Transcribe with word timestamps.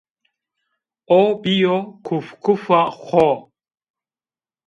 O 1.17 1.19
bîyo 1.41 1.77
kufkufa 2.05 2.79
xo 3.03 3.27